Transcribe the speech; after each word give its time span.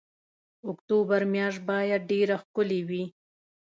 اکتوبر 0.69 1.21
میاشت 1.33 1.61
باید 1.69 2.01
ډېره 2.11 2.35
ښکلې 2.43 2.81
وي. 2.89 3.03